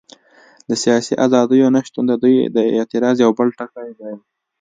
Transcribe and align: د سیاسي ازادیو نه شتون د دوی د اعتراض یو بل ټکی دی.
د 0.69 0.71
سیاسي 0.83 1.13
ازادیو 1.25 1.73
نه 1.75 1.81
شتون 1.87 2.03
د 2.07 2.13
دوی 2.23 2.37
د 2.55 2.57
اعتراض 2.77 3.15
یو 3.25 3.31
بل 3.37 3.47
ټکی 3.59 3.89
دی. 3.99 4.13